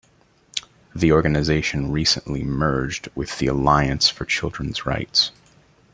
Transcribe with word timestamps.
The 0.95 1.11
organization 1.11 1.91
recently 1.91 2.41
merged 2.41 3.09
with 3.13 3.37
The 3.37 3.45
Alliance 3.45 4.09
For 4.09 4.25
Children's 4.25 4.83
Rights. 4.83 5.29